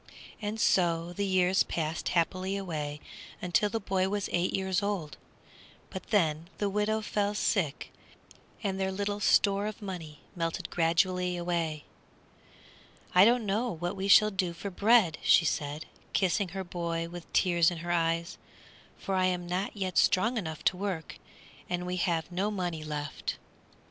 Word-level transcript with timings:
And 0.41 0.59
so 0.59 1.13
the 1.13 1.27
years 1.27 1.61
passed 1.61 2.09
happily 2.17 2.57
away 2.57 2.99
till 3.53 3.69
the 3.69 3.79
boy 3.79 4.09
was 4.09 4.29
eight 4.33 4.51
years 4.51 4.81
old, 4.81 5.15
but 5.91 6.07
then 6.07 6.49
the 6.57 6.71
widow 6.71 7.01
fell 7.01 7.35
sick, 7.35 7.91
and 8.63 8.79
their 8.79 8.91
little 8.91 9.19
store 9.19 9.67
of 9.67 9.79
money 9.79 10.21
melted 10.35 10.71
gradually 10.71 11.37
away. 11.37 11.85
"I 13.13 13.25
don't 13.25 13.45
know 13.45 13.69
what 13.69 13.95
we 13.95 14.07
shall 14.07 14.31
do 14.31 14.53
for 14.53 14.71
bread," 14.71 15.19
she 15.21 15.45
said, 15.45 15.85
kissing 16.13 16.47
her 16.47 16.63
boy 16.63 17.07
with 17.07 17.31
tears 17.31 17.69
in 17.69 17.77
her 17.85 17.91
eyes, 17.91 18.39
"for 18.97 19.13
I 19.13 19.25
am 19.25 19.45
not 19.45 19.77
yet 19.77 19.99
strong 19.99 20.35
enough 20.35 20.63
to 20.63 20.77
work, 20.77 21.19
and 21.69 21.85
we 21.85 21.97
have 21.97 22.31
no 22.31 22.49
money 22.49 22.83
left." 22.83 23.37